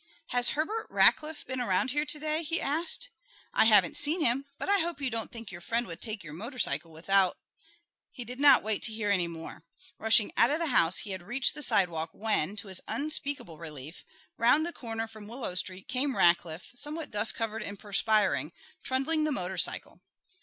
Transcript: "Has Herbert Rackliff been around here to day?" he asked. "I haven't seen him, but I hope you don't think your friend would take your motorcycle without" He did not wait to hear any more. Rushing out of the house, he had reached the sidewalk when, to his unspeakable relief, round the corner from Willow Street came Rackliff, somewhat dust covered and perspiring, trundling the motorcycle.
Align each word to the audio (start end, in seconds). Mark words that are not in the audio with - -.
"Has 0.29 0.57
Herbert 0.57 0.87
Rackliff 0.89 1.45
been 1.45 1.61
around 1.61 1.91
here 1.91 2.05
to 2.07 2.19
day?" 2.19 2.41
he 2.41 2.59
asked. 2.59 3.09
"I 3.53 3.65
haven't 3.65 3.95
seen 3.95 4.19
him, 4.21 4.45
but 4.57 4.67
I 4.67 4.79
hope 4.79 4.99
you 4.99 5.11
don't 5.11 5.31
think 5.31 5.51
your 5.51 5.61
friend 5.61 5.85
would 5.85 6.01
take 6.01 6.23
your 6.23 6.33
motorcycle 6.33 6.91
without" 6.91 7.37
He 8.11 8.25
did 8.25 8.39
not 8.39 8.63
wait 8.63 8.81
to 8.81 8.91
hear 8.93 9.11
any 9.11 9.27
more. 9.27 9.63
Rushing 9.99 10.31
out 10.35 10.49
of 10.49 10.57
the 10.57 10.65
house, 10.73 10.97
he 11.05 11.11
had 11.11 11.21
reached 11.21 11.53
the 11.53 11.61
sidewalk 11.61 12.09
when, 12.13 12.55
to 12.55 12.67
his 12.69 12.81
unspeakable 12.87 13.59
relief, 13.59 14.03
round 14.37 14.65
the 14.65 14.73
corner 14.73 15.07
from 15.07 15.27
Willow 15.27 15.53
Street 15.53 15.87
came 15.87 16.15
Rackliff, 16.17 16.71
somewhat 16.73 17.11
dust 17.11 17.35
covered 17.35 17.61
and 17.61 17.77
perspiring, 17.77 18.53
trundling 18.81 19.23
the 19.23 19.31
motorcycle. 19.31 20.01